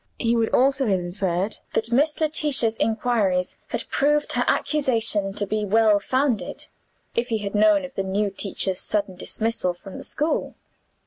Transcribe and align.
He 0.17 0.35
would 0.35 0.49
also 0.49 0.87
have 0.87 0.99
inferred 0.99 1.59
that 1.75 1.91
Miss 1.91 2.19
Letitia's 2.19 2.75
inquiries 2.77 3.59
had 3.67 3.87
proved 3.89 4.33
her 4.33 4.43
accusation 4.47 5.31
to 5.35 5.45
be 5.45 5.63
well 5.63 5.99
founded 5.99 6.65
if 7.13 7.27
he 7.27 7.37
had 7.37 7.53
known 7.53 7.85
of 7.85 7.93
the 7.93 8.01
new 8.01 8.31
teacher's 8.31 8.79
sudden 8.79 9.15
dismissal 9.15 9.75
from 9.75 9.99
the 9.99 10.03
school. 10.03 10.55